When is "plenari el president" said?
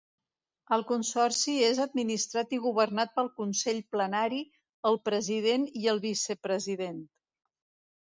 3.93-5.71